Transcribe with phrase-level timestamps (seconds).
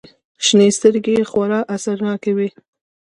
[0.45, 2.49] شنې سترگې يې خورا اثرناکې وې.